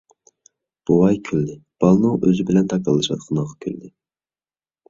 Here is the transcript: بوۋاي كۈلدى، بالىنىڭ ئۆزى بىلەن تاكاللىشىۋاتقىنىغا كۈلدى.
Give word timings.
بوۋاي 0.89 1.19
كۈلدى، 1.27 1.57
بالىنىڭ 1.85 2.17
ئۆزى 2.29 2.47
بىلەن 2.49 2.73
تاكاللىشىۋاتقىنىغا 2.73 3.59
كۈلدى. 3.67 3.93